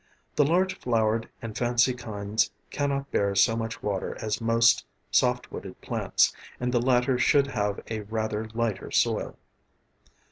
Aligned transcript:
The 0.35 0.43
large 0.43 0.79
flowered 0.79 1.29
and 1.43 1.55
fancy 1.55 1.93
kinds 1.93 2.49
cannot 2.71 3.11
bear 3.11 3.35
so 3.35 3.55
much 3.55 3.83
water 3.83 4.17
as 4.19 4.41
most 4.41 4.83
soft 5.11 5.51
wooded 5.51 5.79
plants, 5.79 6.33
and 6.59 6.71
the 6.73 6.81
latter 6.81 7.19
should 7.19 7.45
have 7.45 7.79
a 7.87 7.99
rather 8.01 8.45
lighter 8.55 8.89
soil. 8.89 9.37